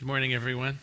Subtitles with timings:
[0.00, 0.78] Good morning, everyone.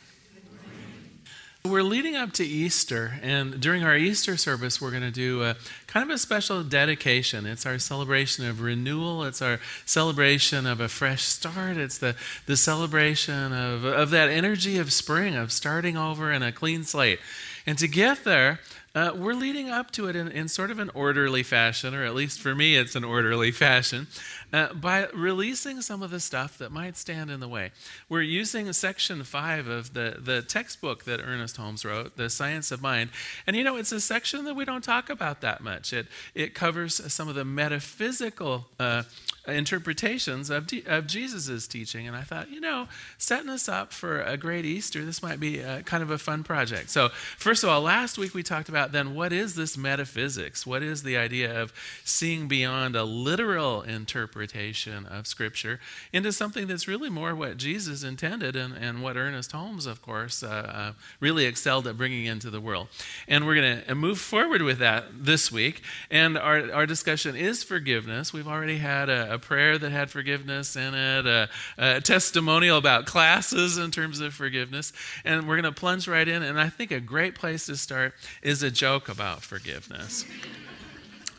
[1.66, 5.56] We're leading up to Easter, and during our Easter service, we're going to do a
[5.88, 7.48] kind of a special dedication.
[7.48, 12.56] It's our celebration of renewal, it's our celebration of a fresh start, it's the, the
[12.56, 17.18] celebration of, of that energy of spring, of starting over in a clean slate.
[17.66, 18.60] And to get there,
[18.98, 22.16] uh, we're leading up to it in, in, sort of an orderly fashion, or at
[22.16, 24.08] least for me, it's an orderly fashion,
[24.52, 27.70] uh, by releasing some of the stuff that might stand in the way.
[28.10, 32.82] We're using section five of the, the textbook that Ernest Holmes wrote, The Science of
[32.82, 33.12] Mind.
[33.46, 35.94] And you know, it's a section that we don't talk about that much.
[35.94, 39.04] It, it covers some of the metaphysical uh,
[39.48, 42.08] interpretations of, of Jesus' teaching.
[42.08, 45.60] And I thought, you know, setting us up for a great Easter, this might be
[45.60, 46.90] a, kind of a fun project.
[46.90, 50.66] So, first of all, last week we talked about then what is this metaphysics?
[50.66, 51.74] What is the idea of
[52.04, 55.80] seeing beyond a literal interpretation of Scripture
[56.14, 60.44] into something that's really more what Jesus intended and, and what Ernest Holmes, of course,
[60.44, 62.88] uh, uh, really excelled at bringing into the world.
[63.28, 65.82] And we're going to move forward with that this week.
[66.10, 68.34] And our, our discussion is forgiveness.
[68.34, 73.06] We've already had a, a prayer that had forgiveness in it, a, a testimonial about
[73.06, 74.94] classes in terms of forgiveness.
[75.26, 76.44] And we're going to plunge right in.
[76.44, 80.24] And I think a great place to start is a joke about forgiveness.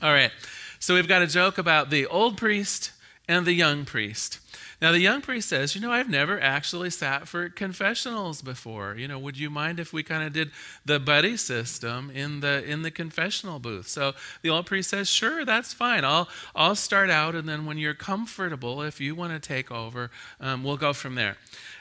[0.03, 0.33] All right.
[0.81, 2.93] So we've got a joke about the old priest
[3.29, 4.41] and the young priest.
[4.81, 8.95] Now, the young priest says, You know, I've never actually sat for confessionals before.
[8.97, 10.53] You know, would you mind if we kind of did
[10.85, 13.89] the buddy system in the, in the confessional booth?
[13.89, 16.05] So the old priest says, Sure, that's fine.
[16.05, 20.11] I'll, I'll start out, and then when you're comfortable, if you want to take over,
[20.41, 21.37] um, we'll go from there.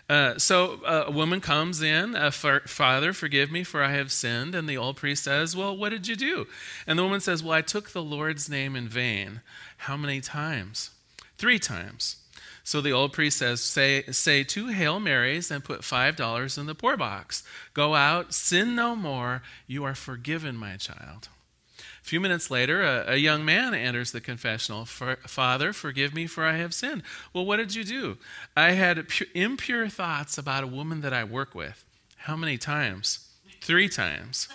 [0.09, 4.55] Uh, so uh, a woman comes in, uh, Father, forgive me, for I have sinned.
[4.55, 6.47] And the old priest says, Well, what did you do?
[6.87, 9.41] And the woman says, Well, I took the Lord's name in vain.
[9.79, 10.91] How many times?
[11.37, 12.17] Three times.
[12.67, 16.75] So the old priest says, say, say two Hail Marys and put $5 in the
[16.75, 17.41] poor box.
[17.73, 19.41] Go out, sin no more.
[19.67, 21.29] You are forgiven, my child.
[21.79, 24.83] A few minutes later, a, a young man enters the confessional.
[24.83, 27.03] Father, forgive me, for I have sinned.
[27.31, 28.17] Well, what did you do?
[28.57, 31.85] I had pu- impure thoughts about a woman that I work with.
[32.17, 33.29] How many times?
[33.61, 34.49] Three times.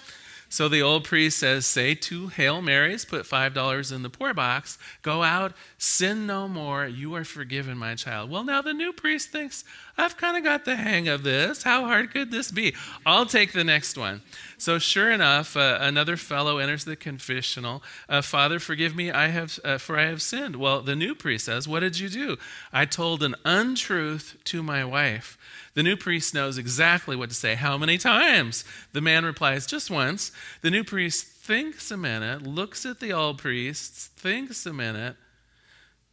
[0.52, 4.76] So the old priest says, Say two Hail Marys, put $5 in the poor box,
[5.00, 8.30] go out, sin no more, you are forgiven, my child.
[8.30, 9.64] Well, now the new priest thinks,
[9.96, 11.62] I've kind of got the hang of this.
[11.62, 12.74] How hard could this be?
[13.06, 14.20] I'll take the next one.
[14.58, 17.82] So, sure enough, uh, another fellow enters the confessional.
[18.06, 20.56] Uh, Father, forgive me, I have, uh, for I have sinned.
[20.56, 22.36] Well, the new priest says, What did you do?
[22.74, 25.38] I told an untruth to my wife.
[25.74, 27.54] The new priest knows exactly what to say.
[27.54, 28.64] How many times?
[28.92, 30.30] The man replies, Just once.
[30.60, 35.16] The new priest thinks a minute, looks at the old priest, thinks a minute.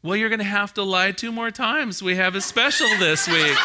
[0.02, 2.02] Well, you're going to have to lie two more times.
[2.02, 3.58] We have a special this week.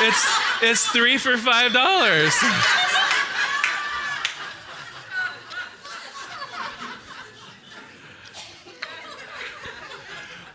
[0.00, 2.34] It's, it's three for five dollars.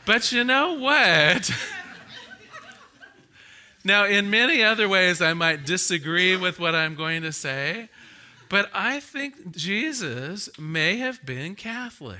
[0.05, 1.51] But you know what?
[3.89, 7.89] Now, in many other ways, I might disagree with what I'm going to say,
[8.47, 12.19] but I think Jesus may have been Catholic.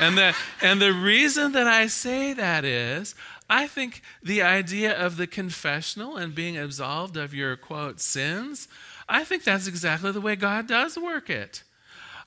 [0.00, 3.14] And the, and the reason that I say that is,
[3.48, 8.66] I think the idea of the confessional and being absolved of your quote sins,
[9.08, 11.62] I think that's exactly the way God does work it.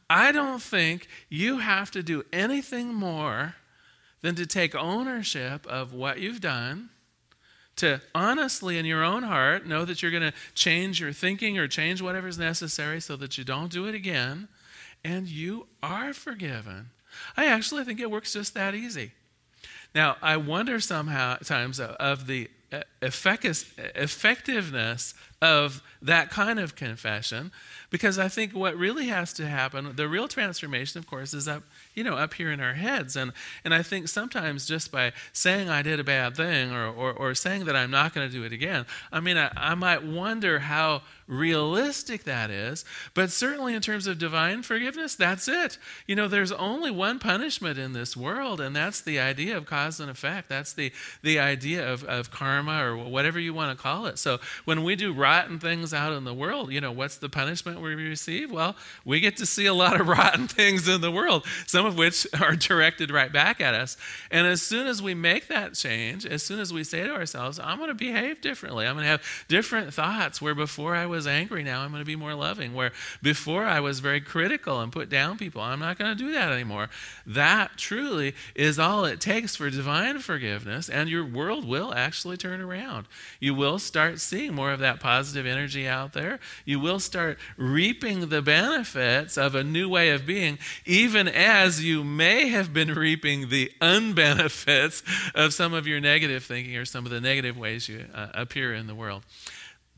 [0.10, 3.56] I don't think you have to do anything more
[4.22, 6.92] than to take ownership of what you've done
[7.80, 11.68] to honestly in your own heart know that you're going to change your thinking or
[11.68, 14.48] change whatever's necessary so that you don't do it again,
[15.04, 16.90] and you are forgiven.
[17.36, 19.14] I actually think it works just that easy.
[19.96, 27.52] Now, I wonder somehow times uh, of the uh, effectiveness of that kind of confession
[27.90, 31.64] because I think what really has to happen, the real transformation, of course, is up
[32.00, 33.18] you know, up here in our heads.
[33.18, 33.34] And,
[33.66, 37.36] and I think sometimes just by saying I did a bad thing or, or, or
[37.36, 40.60] saying that I'm not going to do it again, I mean, I, I might wonder
[40.60, 42.86] how realistic that is.
[43.14, 45.78] But certainly in terms of divine forgiveness, that's it.
[46.08, 50.00] You know, there's only one punishment in this world, and that's the idea of cause
[50.00, 50.48] and effect.
[50.48, 54.18] That's the, the idea of, of karma or whatever you want to call it.
[54.18, 57.80] So when we do rotten things out in the world, you know, what's the punishment
[57.80, 58.52] we receive?
[58.52, 62.00] Well, we get to see a lot of rotten things in the world, some of
[62.00, 63.96] which are directed right back at us.
[64.32, 67.60] And as soon as we make that change, as soon as we say to ourselves,
[67.60, 71.28] I'm going to behave differently, I'm going to have different thoughts where before I was
[71.28, 72.74] angry, now I'm going to be more loving.
[72.74, 72.92] Where
[73.22, 76.52] before I was very critical and put down people, I'm not going to do that
[76.52, 76.90] anymore.
[77.28, 82.62] That truly is all it takes for divine forgiveness, and your world will actually turn
[82.62, 83.06] around.
[83.40, 86.40] You will start seeing more of that positive energy out there.
[86.66, 92.04] You will start reaping the benefits of a new way of being, even as you
[92.04, 95.04] may have been reaping the unbenefits
[95.36, 98.74] of some of your negative thinking or some of the negative ways you uh, appear
[98.74, 99.24] in the world.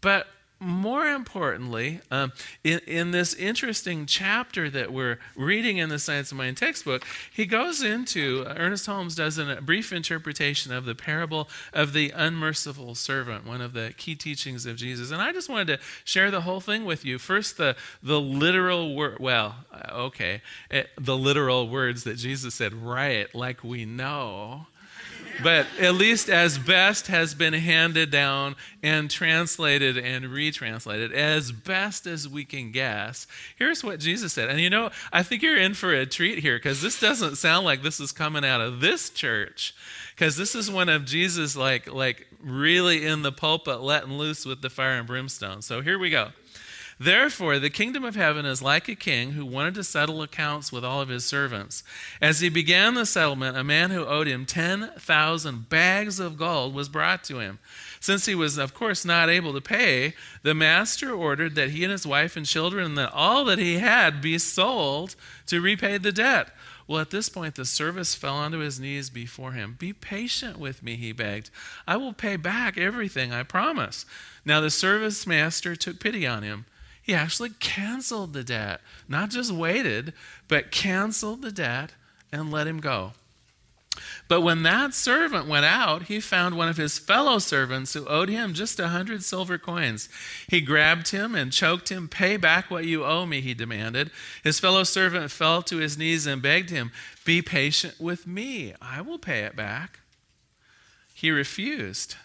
[0.01, 0.27] But
[0.61, 2.31] more importantly, um,
[2.63, 7.03] in, in, this interesting chapter that we're reading in the Science of Mind textbook,
[7.33, 12.93] he goes into, Ernest Holmes does a brief interpretation of the parable of the unmerciful
[12.93, 15.09] servant, one of the key teachings of Jesus.
[15.09, 17.17] And I just wanted to share the whole thing with you.
[17.17, 22.53] First, the, the literal word, well, uh, okay, it, eh, the literal words that Jesus
[22.53, 24.67] said, right, like we know
[25.43, 32.07] but at least as best has been handed down and translated and retranslated, as best
[32.07, 33.27] as we can guess.
[33.55, 34.49] Here's what Jesus said.
[34.49, 37.65] And you know, I think you're in for a treat here because this doesn't sound
[37.65, 39.73] like this is coming out of this church.
[40.15, 44.61] Because this is one of Jesus, like, like really in the pulpit, letting loose with
[44.61, 45.61] the fire and brimstone.
[45.61, 46.29] So here we go.
[47.03, 50.85] Therefore, the kingdom of heaven is like a king who wanted to settle accounts with
[50.85, 51.81] all of his servants.
[52.21, 56.89] As he began the settlement, a man who owed him 10,000 bags of gold was
[56.89, 57.57] brought to him.
[57.99, 60.13] Since he was, of course, not able to pay,
[60.43, 64.21] the master ordered that he and his wife and children and all that he had
[64.21, 65.15] be sold
[65.47, 66.49] to repay the debt.
[66.87, 69.75] Well, at this point, the servant fell onto his knees before him.
[69.79, 71.49] Be patient with me, he begged.
[71.87, 74.05] I will pay back everything I promise.
[74.45, 76.65] Now, the service master took pity on him
[77.01, 78.81] he actually canceled the debt.
[79.07, 80.13] Not just waited,
[80.47, 81.93] but canceled the debt
[82.31, 83.13] and let him go.
[84.27, 88.29] But when that servant went out, he found one of his fellow servants who owed
[88.29, 90.07] him just a hundred silver coins.
[90.47, 92.07] He grabbed him and choked him.
[92.07, 94.09] Pay back what you owe me, he demanded.
[94.43, 96.91] His fellow servant fell to his knees and begged him,
[97.25, 98.73] Be patient with me.
[98.81, 99.99] I will pay it back.
[101.13, 102.15] He refused.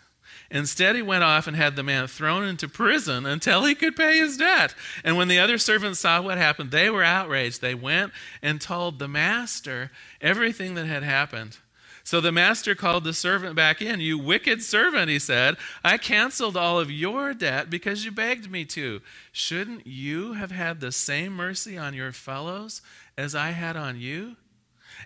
[0.51, 4.19] Instead, he went off and had the man thrown into prison until he could pay
[4.19, 4.75] his debt.
[5.05, 7.61] And when the other servants saw what happened, they were outraged.
[7.61, 8.13] They went
[8.43, 9.91] and told the master
[10.21, 11.59] everything that had happened.
[12.07, 13.99] So the master called the servant back in.
[14.01, 18.65] You wicked servant, he said, I canceled all of your debt because you begged me
[18.67, 19.01] to.
[19.33, 22.81] Shouldn't you have had the same mercy on your fellows
[23.19, 24.37] as I had on you?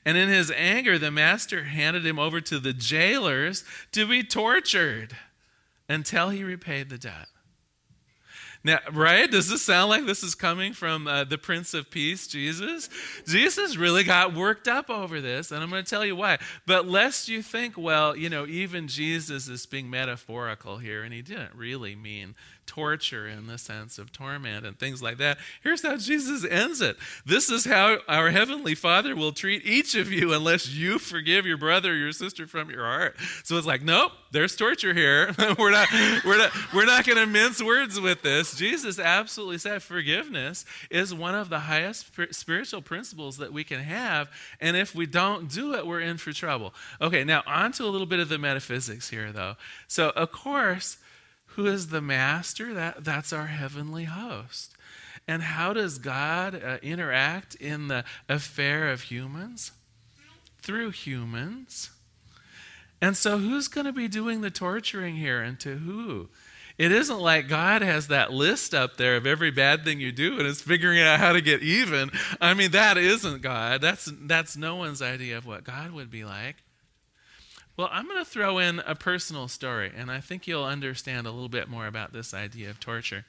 [0.04, 5.16] And in his anger, the master handed him over to the jailers to be tortured
[5.88, 7.28] until he repaid the debt.
[8.62, 9.30] Now, right?
[9.30, 12.90] Does this sound like this is coming from uh, the Prince of Peace, Jesus?
[13.26, 16.38] Jesus really got worked up over this, and I'm going to tell you why.
[16.66, 21.22] But lest you think, well, you know, even Jesus is being metaphorical here, and he
[21.22, 22.34] didn't really mean
[22.70, 25.38] torture in the sense of torment and things like that.
[25.60, 26.96] Here's how Jesus ends it
[27.26, 31.56] This is how our Heavenly Father will treat each of you unless you forgive your
[31.56, 33.16] brother or your sister from your heart.
[33.42, 35.34] So it's like, nope, there's torture here.
[35.58, 35.88] we're not,
[36.24, 38.49] we're not, we're not going to mince words with this.
[38.56, 44.30] Jesus absolutely said forgiveness is one of the highest spiritual principles that we can have.
[44.60, 46.74] And if we don't do it, we're in for trouble.
[47.00, 49.56] Okay, now on to a little bit of the metaphysics here, though.
[49.88, 50.98] So, of course,
[51.46, 52.72] who is the master?
[52.74, 54.74] That, that's our heavenly host.
[55.26, 59.72] And how does God uh, interact in the affair of humans?
[60.62, 61.90] Through humans.
[63.00, 66.28] And so, who's going to be doing the torturing here and to who?
[66.80, 70.38] It isn't like God has that list up there of every bad thing you do
[70.38, 72.10] and is figuring out how to get even.
[72.40, 73.82] I mean, that isn't God.
[73.82, 76.56] That's, that's no one's idea of what God would be like.
[77.76, 81.30] Well, I'm going to throw in a personal story, and I think you'll understand a
[81.30, 83.26] little bit more about this idea of torture.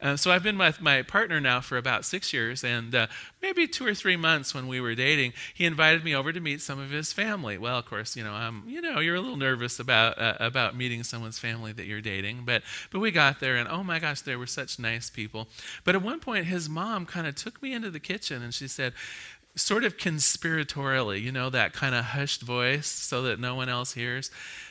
[0.00, 3.06] Uh, so, I've been with my partner now for about six years, and uh,
[3.42, 6.60] maybe two or three months when we were dating, he invited me over to meet
[6.62, 7.58] some of his family.
[7.58, 11.02] Well, of course, you know, you know, you're a little nervous about uh, about meeting
[11.02, 14.36] someone's family that you're dating, but but we got there, and oh my gosh, they
[14.36, 15.48] were such nice people.
[15.84, 18.68] But at one point, his mom kind of took me into the kitchen, and she
[18.68, 18.94] said,
[19.56, 23.92] sort of conspiratorially, you know, that kind of hushed voice so that no one else
[23.94, 24.30] hears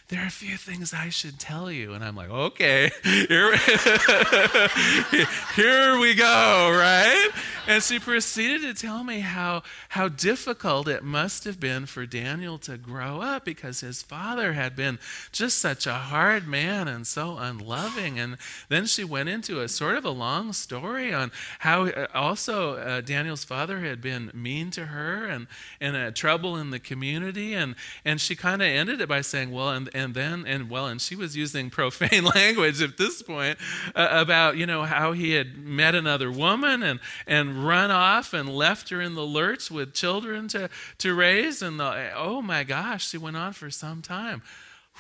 [0.09, 1.93] there are a few things I should tell you.
[1.93, 3.55] And I'm like, okay, here,
[5.55, 7.29] here we go, right?
[7.67, 12.57] And she proceeded to tell me how, how difficult it must have been for Daniel
[12.59, 14.97] to grow up because his father had been
[15.31, 18.17] just such a hard man and so unloving.
[18.17, 18.37] And
[18.67, 23.01] then she went into a sort of a long story on how uh, also uh,
[23.01, 25.45] Daniel's father had been mean to her and,
[25.79, 27.53] and trouble in the community.
[27.53, 30.87] And, and she kind of ended it by saying, well, and, and then and well
[30.87, 33.57] and she was using profane language at this point
[33.95, 38.49] uh, about you know how he had met another woman and and run off and
[38.49, 43.07] left her in the lurch with children to to raise and the, oh my gosh
[43.07, 44.41] she went on for some time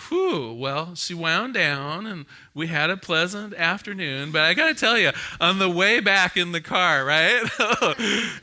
[0.07, 4.31] Whew, well, she wound down and we had a pleasant afternoon.
[4.31, 7.41] But I got to tell you, on the way back in the car, right?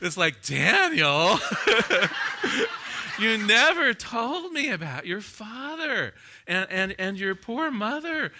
[0.01, 1.39] it's like, Daniel,
[3.19, 6.13] you never told me about your father
[6.47, 8.31] and, and, and your poor mother.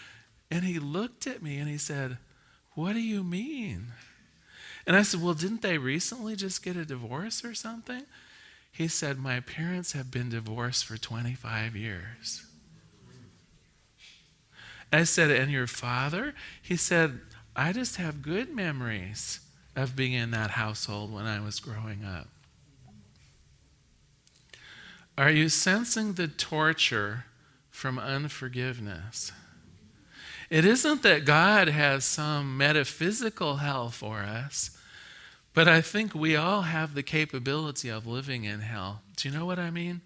[0.49, 2.17] And he looked at me and he said,
[2.73, 3.87] What do you mean?
[4.85, 8.03] And I said, Well, didn't they recently just get a divorce or something?
[8.71, 12.45] He said, My parents have been divorced for 25 years.
[14.93, 16.33] I said, And your father?
[16.61, 17.19] He said,
[17.55, 19.39] I just have good memories
[19.75, 22.27] of being in that household when I was growing up.
[25.17, 27.25] Are you sensing the torture
[27.71, 29.31] from unforgiveness?
[30.49, 34.77] It isn't that God has some metaphysical hell for us,
[35.53, 39.01] but I think we all have the capability of living in hell.
[39.15, 40.01] Do you know what I mean?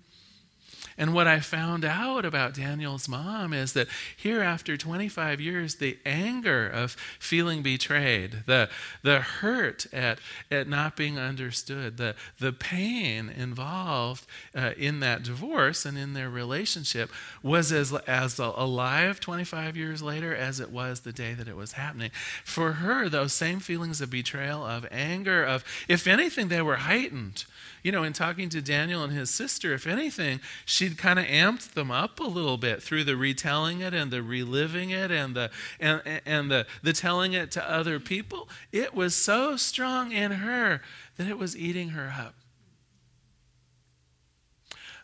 [0.97, 5.97] And what I found out about Daniel's mom is that here, after 25 years, the
[6.05, 8.69] anger of feeling betrayed, the,
[9.01, 10.19] the hurt at,
[10.49, 16.29] at not being understood, the, the pain involved uh, in that divorce and in their
[16.29, 17.09] relationship
[17.41, 21.73] was as, as alive 25 years later as it was the day that it was
[21.73, 22.11] happening.
[22.43, 27.45] For her, those same feelings of betrayal, of anger, of, if anything, they were heightened
[27.83, 31.73] you know, in talking to Daniel and his sister, if anything, she'd kind of amped
[31.73, 35.49] them up a little bit through the retelling it and the reliving it and the
[35.79, 38.47] and and the the telling it to other people.
[38.71, 40.81] It was so strong in her
[41.17, 42.35] that it was eating her up.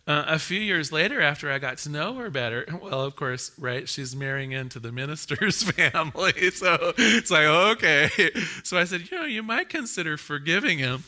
[0.07, 3.51] Uh, a few years later, after I got to know her better, well, of course,
[3.59, 6.49] right, she's marrying into the minister's family.
[6.51, 8.09] So it's like, okay.
[8.63, 11.03] So I said, you know, you might consider forgiving him.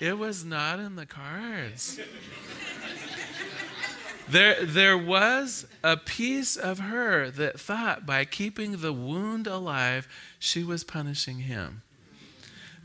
[0.00, 2.00] It was not in the cards.
[4.28, 10.64] There, there was a piece of her that thought by keeping the wound alive, she
[10.64, 11.82] was punishing him.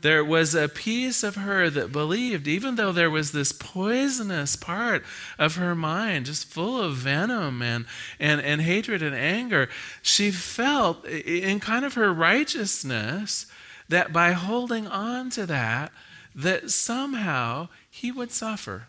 [0.00, 5.02] There was a piece of her that believed, even though there was this poisonous part
[5.38, 7.84] of her mind, just full of venom and,
[8.20, 9.68] and, and hatred and anger,
[10.00, 13.46] she felt in kind of her righteousness
[13.88, 15.90] that by holding on to that,
[16.34, 18.86] that somehow he would suffer.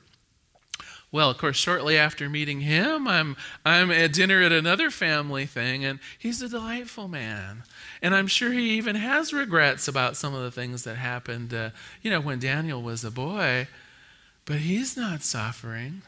[1.11, 3.35] Well, of course, shortly after meeting him, I'm,
[3.65, 7.63] I'm at dinner at another family thing, and he's a delightful man.
[8.01, 11.71] And I'm sure he even has regrets about some of the things that happened, uh,
[12.03, 13.67] you know, when Daniel was a boy.
[14.45, 16.03] But he's not suffering.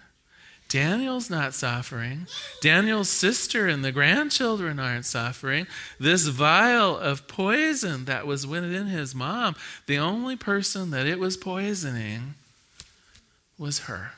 [0.69, 2.27] Daniel's not suffering.
[2.61, 5.67] Daniel's sister and the grandchildren aren't suffering.
[5.99, 9.55] This vial of poison that was within his mom,
[9.85, 12.35] the only person that it was poisoning
[13.57, 14.11] was her.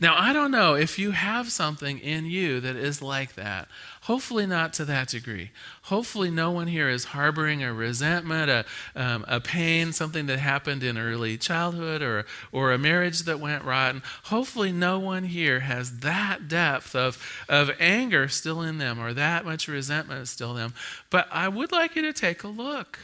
[0.00, 3.66] Now, I don't know if you have something in you that is like that.
[4.02, 5.50] Hopefully, not to that degree.
[5.82, 8.64] Hopefully, no one here is harboring a resentment, a,
[8.94, 13.64] um, a pain, something that happened in early childhood or, or a marriage that went
[13.64, 14.02] rotten.
[14.24, 19.44] Hopefully, no one here has that depth of, of anger still in them or that
[19.44, 20.74] much resentment still in them.
[21.10, 23.00] But I would like you to take a look.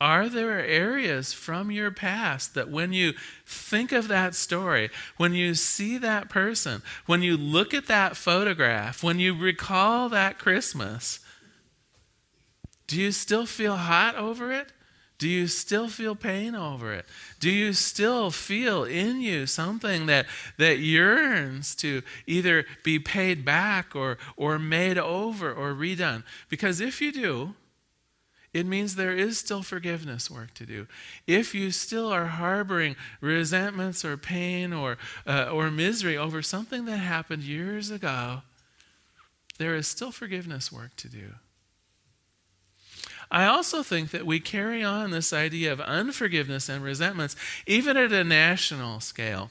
[0.00, 3.14] Are there areas from your past that when you
[3.46, 9.02] think of that story, when you see that person, when you look at that photograph,
[9.02, 11.20] when you recall that Christmas,
[12.86, 14.72] do you still feel hot over it?
[15.18, 17.06] Do you still feel pain over it?
[17.40, 20.26] Do you still feel in you something that,
[20.58, 26.22] that yearns to either be paid back or, or made over or redone?
[26.50, 27.54] Because if you do,
[28.56, 30.86] it means there is still forgiveness work to do.
[31.26, 34.96] If you still are harboring resentments or pain or,
[35.26, 38.40] uh, or misery over something that happened years ago,
[39.58, 41.34] there is still forgiveness work to do.
[43.30, 47.36] I also think that we carry on this idea of unforgiveness and resentments
[47.66, 49.50] even at a national scale.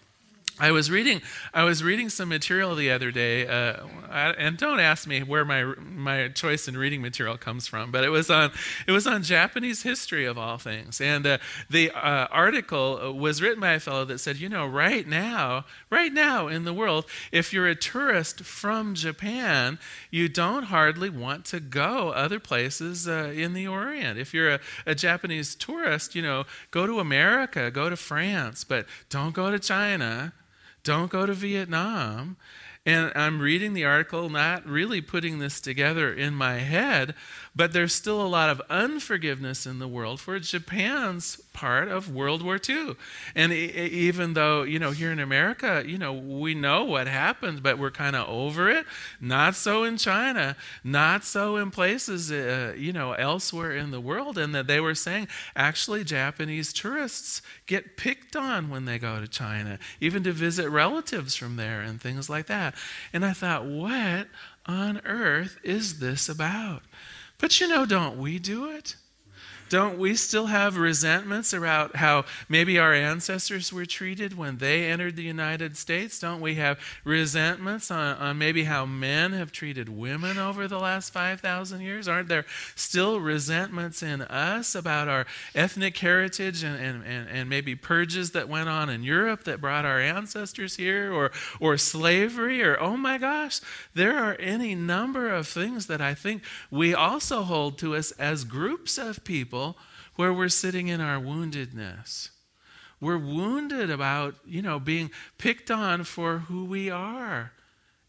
[0.58, 1.22] I was reading.
[1.54, 5.66] I was reading some material the other day, uh, and don't ask me where my
[5.82, 8.52] my choice in reading material comes from, but it was on
[8.88, 11.02] it was on Japanese history of all things.
[11.02, 11.38] And uh,
[11.70, 16.14] the uh, article was written by a fellow that said, you know, right now, right
[16.14, 19.78] now in the world, if you're a tourist from Japan,
[20.10, 24.18] you don't hardly want to go other places uh, in the Orient.
[24.18, 28.86] If you're a, a Japanese tourist, you know, go to America, go to France, but
[29.10, 30.32] don't go to China
[30.86, 32.38] don't go to Vietnam.
[32.86, 37.16] And I'm reading the article, not really putting this together in my head,
[37.56, 42.44] but there's still a lot of unforgiveness in the world for Japan's part of World
[42.44, 42.96] War II.
[43.34, 47.80] And even though, you know, here in America, you know, we know what happened, but
[47.80, 48.86] we're kind of over it.
[49.20, 54.38] Not so in China, not so in places, uh, you know, elsewhere in the world.
[54.38, 59.28] And that they were saying actually Japanese tourists get picked on when they go to
[59.28, 62.76] China, even to visit relatives from there and things like that.
[63.14, 64.28] And I thought, what
[64.66, 66.84] on earth is this about?
[67.38, 68.98] But you know, don't we do it?
[69.70, 75.16] Don't we still have resentments about how maybe our ancestors were treated when they entered
[75.16, 76.20] the United States?
[76.20, 81.12] Don't we have resentments on, on maybe how men have treated women over the last
[81.12, 82.08] 5,000 years?
[82.08, 82.46] Aren't there
[82.76, 88.48] still resentments in us about our ethnic heritage and, and, and, and maybe purges that
[88.48, 92.62] went on in Europe that brought our ancestors here or, or slavery?
[92.62, 93.62] Or, oh my gosh,
[93.96, 98.44] there are any number of things that I think we also hold to us as
[98.44, 99.78] groups of people people
[100.18, 102.30] where we're sitting in our woundedness.
[103.00, 107.52] We're wounded about, you know, being picked on for who we are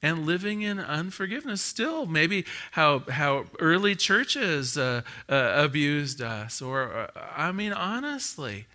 [0.02, 6.92] and living in unforgiveness still maybe how how early churches uh, uh, abused us or
[6.92, 8.66] uh, i mean honestly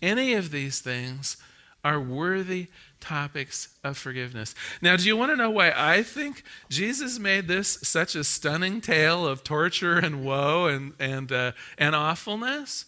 [0.00, 1.36] any of these things
[1.84, 2.68] are worthy
[3.00, 4.54] topics of forgiveness.
[4.82, 8.80] Now, do you want to know why I think Jesus made this such a stunning
[8.80, 12.84] tale of torture and woe and, and, uh, and awfulness?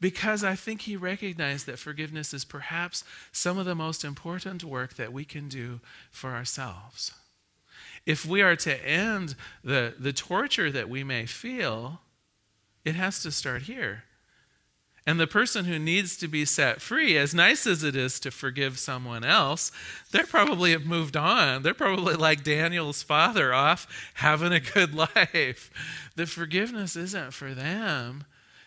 [0.00, 4.94] Because I think he recognized that forgiveness is perhaps some of the most important work
[4.94, 5.80] that we can do
[6.10, 7.12] for ourselves.
[8.04, 12.00] If we are to end the, the torture that we may feel,
[12.84, 14.04] it has to start here.
[15.06, 18.32] And the person who needs to be set free, as nice as it is to
[18.32, 19.70] forgive someone else,
[20.10, 21.62] they're probably have moved on.
[21.62, 25.70] They're probably like Daniel's father, off having a good life.
[26.16, 28.24] The forgiveness isn't for them,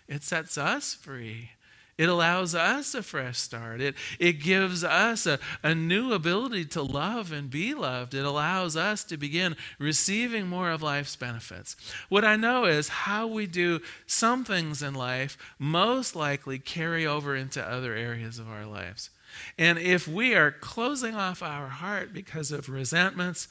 [0.07, 1.51] it sets us free.
[1.99, 3.81] It allows us a fresh start.
[3.81, 8.13] It, it gives us a, a new ability to love and be loved.
[8.13, 11.75] It allows us to begin receiving more of life's benefits.
[12.07, 17.35] What I know is how we do some things in life most likely carry over
[17.35, 19.09] into other areas of our lives.
[19.57, 23.49] And if we are closing off our heart because of resentments,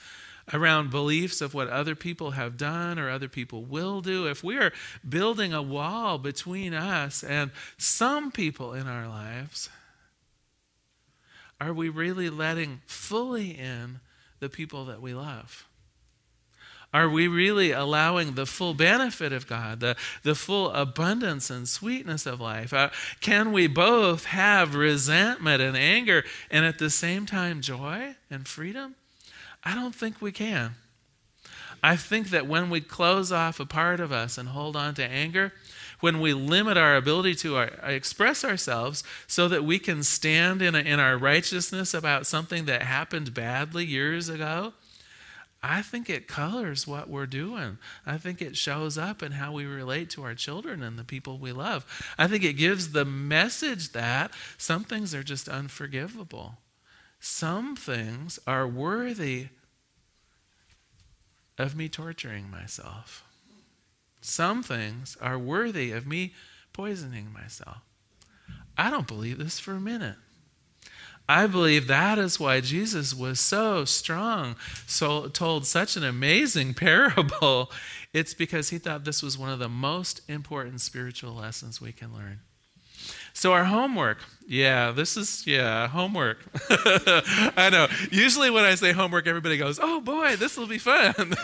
[0.52, 4.56] around beliefs of what other people have done or other people will do, if we
[4.56, 4.72] are
[5.08, 9.68] building a wall between us and some people in our lives,
[11.61, 14.00] are we really letting fully in
[14.40, 15.66] the people that we love?
[16.92, 22.24] Are we really allowing the full benefit of God, the, the full abundance and sweetness
[22.24, 22.72] of life?
[22.72, 22.88] Uh,
[23.20, 28.94] can we both have resentment and anger and at the same time joy and freedom?
[29.64, 30.77] I don't think we can.
[31.83, 35.05] I think that when we close off a part of us and hold on to
[35.05, 35.53] anger,
[36.01, 40.62] when we limit our ability to our, uh, express ourselves so that we can stand
[40.62, 44.75] in, a, in our righteousness about something that happened badly years ago,
[45.61, 47.79] I think it colors what we're doing.
[48.07, 51.38] I think it shows up in how we relate to our children and the people
[51.38, 51.85] we love.
[52.16, 56.59] I think it gives the message that some things are just unforgivable.
[57.20, 59.48] Some things are worthy
[61.59, 63.24] of me torturing myself.
[64.20, 66.35] Some things are worthy of me
[66.72, 67.78] poisoning myself.
[68.76, 70.16] I don't believe this for a minute.
[71.28, 77.70] I believe that is why Jesus was so strong, so told such an amazing parable.
[78.14, 82.14] It's because he thought this was one of the most important spiritual lessons we can
[82.14, 82.40] learn.
[83.38, 84.18] So, our homework.
[84.48, 86.38] Yeah, this is, yeah, homework.
[86.70, 87.87] I know.
[88.11, 91.14] Usually, when I say homework, everybody goes, oh boy, this will be fun.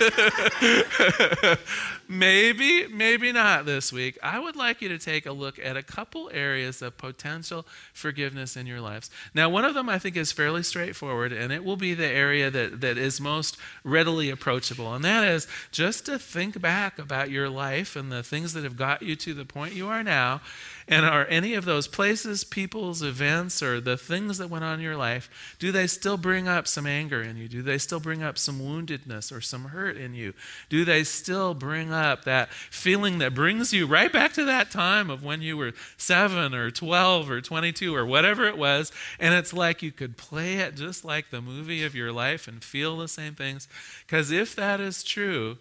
[2.09, 4.19] maybe, maybe not this week.
[4.23, 8.57] I would like you to take a look at a couple areas of potential forgiveness
[8.57, 9.09] in your lives.
[9.35, 12.51] Now, one of them I think is fairly straightforward, and it will be the area
[12.51, 14.95] that, that is most readily approachable.
[14.95, 18.77] And that is just to think back about your life and the things that have
[18.77, 20.41] got you to the point you are now
[20.89, 24.81] and are any of those places, peoples, events, or the things that went on in
[24.81, 27.49] your life, do they still bring up some anger in you?
[27.49, 30.35] Do they still bring up some woundedness or some hurt in you?
[30.69, 35.11] Do they still bring up that feeling that brings you right back to that time
[35.11, 38.93] of when you were seven or 12 or 22 or whatever it was?
[39.19, 42.63] And it's like you could play it just like the movie of your life and
[42.63, 43.69] feel the same things?
[44.07, 45.59] Because if that is true,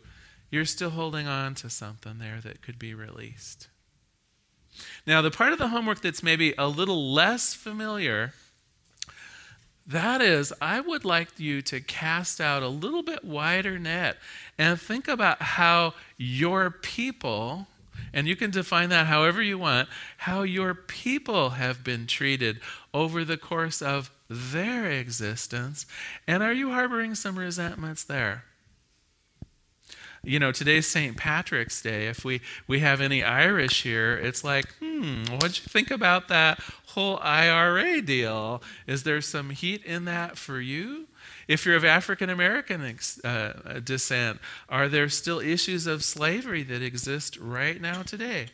[0.50, 3.68] you're still holding on to something there that could be released.
[5.06, 8.34] Now, the part of the homework that's maybe a little less familiar
[9.86, 14.18] That is, I would like you to cast out a little bit wider net
[14.58, 17.68] and think about how your people,
[18.14, 22.62] and you can define that however you want, how your people have been treated
[22.94, 25.86] over the course of their existence.
[26.28, 28.46] And are you harboring some resentments there?
[30.24, 31.18] You know, today's St.
[31.18, 32.08] Patrick's Day.
[32.08, 36.60] If we, we have any Irish here, it's like, hmm, what'd you think about that
[36.88, 38.62] whole IRA deal?
[38.88, 41.08] Is there some heat in that for you?
[41.48, 47.38] If you're of African American uh, descent, are there still issues of slavery that exist
[47.38, 48.48] right now today?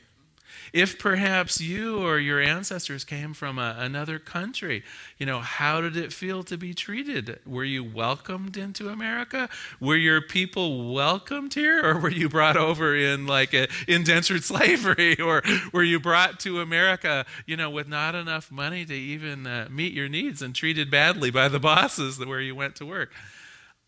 [0.73, 4.83] If perhaps you or your ancestors came from a, another country,
[5.17, 7.39] you know, how did it feel to be treated?
[7.45, 9.49] Were you welcomed into America?
[9.79, 15.19] Were your people welcomed here, or were you brought over in like a indentured slavery,
[15.19, 15.41] or
[15.73, 19.93] were you brought to America, you know, with not enough money to even uh, meet
[19.93, 23.11] your needs and treated badly by the bosses where you went to work?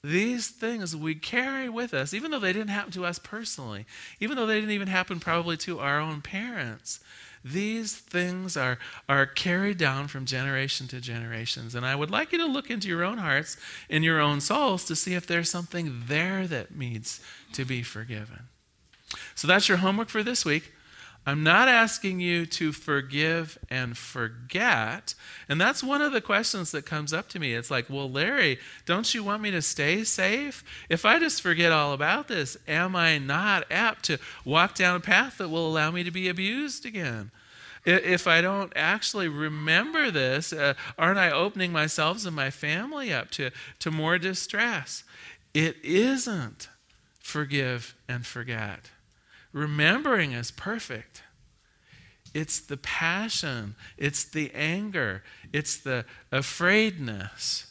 [0.03, 3.85] These things we carry with us, even though they didn't happen to us personally,
[4.19, 6.99] even though they didn't even happen probably to our own parents.
[7.43, 8.77] These things are,
[9.09, 11.75] are carried down from generation to generations.
[11.75, 13.57] And I would like you to look into your own hearts
[13.89, 17.19] and your own souls to see if there's something there that needs
[17.53, 18.47] to be forgiven.
[19.35, 20.71] So that's your homework for this week.
[21.23, 25.13] I'm not asking you to forgive and forget.
[25.47, 27.53] And that's one of the questions that comes up to me.
[27.53, 28.57] It's like, well, Larry,
[28.87, 30.63] don't you want me to stay safe?
[30.89, 34.99] If I just forget all about this, am I not apt to walk down a
[34.99, 37.29] path that will allow me to be abused again?
[37.85, 43.31] If I don't actually remember this, uh, aren't I opening myself and my family up
[43.31, 45.03] to, to more distress?
[45.53, 46.69] It isn't
[47.19, 48.91] forgive and forget.
[49.53, 51.23] Remembering is perfect.
[52.33, 57.67] It's the passion, it's the anger, it's the afraidness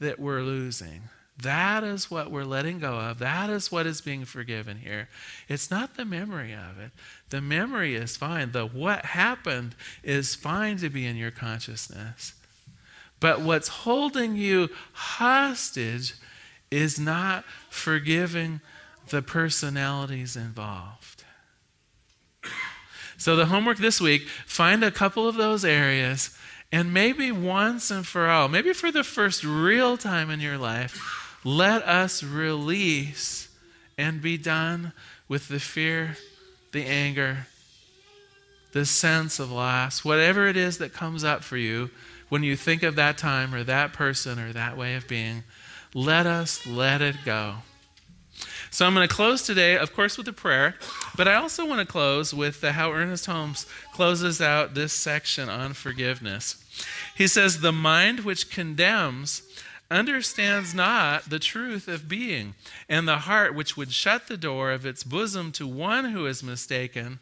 [0.00, 1.02] that we're losing.
[1.42, 3.18] That is what we're letting go of.
[3.18, 5.08] That is what is being forgiven here.
[5.48, 6.90] It's not the memory of it.
[7.30, 8.52] The memory is fine.
[8.52, 12.34] The what happened is fine to be in your consciousness.
[13.20, 16.14] But what's holding you hostage
[16.70, 18.60] is not forgiving
[19.10, 21.24] the personalities involved.
[23.16, 26.36] So, the homework this week find a couple of those areas,
[26.72, 31.36] and maybe once and for all, maybe for the first real time in your life,
[31.44, 33.48] let us release
[33.98, 34.92] and be done
[35.28, 36.16] with the fear,
[36.72, 37.46] the anger,
[38.72, 41.90] the sense of loss, whatever it is that comes up for you
[42.30, 45.44] when you think of that time or that person or that way of being.
[45.92, 47.56] Let us let it go.
[48.70, 50.76] So I'm going to close today, of course, with a prayer,
[51.16, 55.48] but I also want to close with the, how Ernest Holmes closes out this section
[55.48, 56.64] on forgiveness.
[57.16, 59.42] He says, The mind which condemns
[59.90, 62.54] understands not the truth of being,
[62.88, 66.42] and the heart which would shut the door of its bosom to one who is
[66.42, 67.18] mistaken,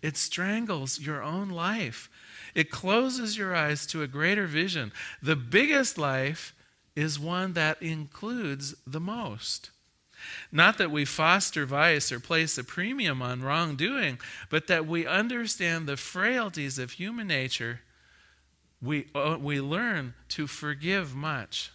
[0.00, 2.08] it strangles your own life.
[2.54, 4.92] It closes your eyes to a greater vision.
[5.22, 6.54] The biggest life
[6.94, 9.70] is one that includes the most.
[10.52, 14.18] Not that we foster vice or place a premium on wrongdoing,
[14.50, 17.80] but that we understand the frailties of human nature.
[18.80, 21.70] We, uh, we learn to forgive much.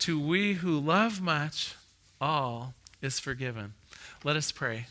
[0.00, 1.74] To we who love much,
[2.20, 3.74] all is forgiven.
[4.24, 4.86] Let us pray.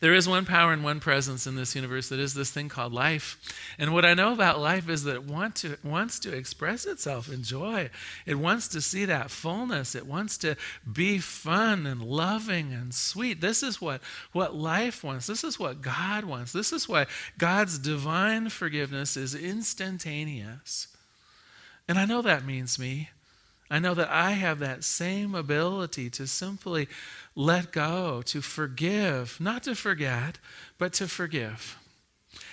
[0.00, 2.92] There is one power and one presence in this universe that is this thing called
[2.92, 3.38] life.
[3.78, 7.30] And what I know about life is that it want to, wants to express itself
[7.32, 7.90] in joy.
[8.26, 9.94] It wants to see that fullness.
[9.94, 10.56] It wants to
[10.90, 13.40] be fun and loving and sweet.
[13.40, 14.00] This is what,
[14.32, 15.26] what life wants.
[15.26, 16.52] This is what God wants.
[16.52, 17.06] This is why
[17.38, 20.88] God's divine forgiveness is instantaneous.
[21.88, 23.10] And I know that means me.
[23.70, 26.88] I know that I have that same ability to simply
[27.36, 30.38] let go, to forgive, not to forget,
[30.76, 31.76] but to forgive.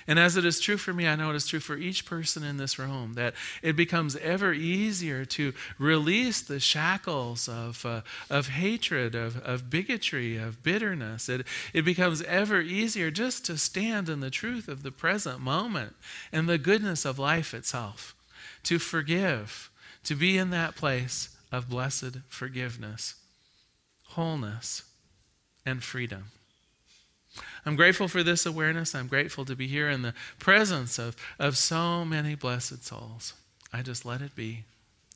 [0.08, 2.44] And as it is true for me, I know it is true for each person
[2.44, 8.50] in this room that it becomes ever easier to release the shackles of, uh, of
[8.50, 11.28] hatred, of, of bigotry, of bitterness.
[11.28, 15.96] It, it becomes ever easier just to stand in the truth of the present moment
[16.32, 18.16] and the goodness of life itself,
[18.64, 19.70] to forgive,
[20.08, 23.16] to be in that place of blessed forgiveness
[24.18, 24.84] wholeness,
[25.64, 26.32] and freedom.
[27.66, 28.96] I'm grateful for this awareness.
[28.96, 33.34] I'm grateful to be here in the presence of, of so many blessed souls.
[33.72, 34.64] I just let it be,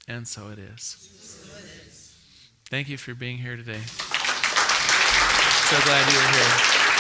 [0.08, 1.08] and so it is.
[2.69, 3.82] Thank you for being here today.
[3.82, 6.90] So glad you were here.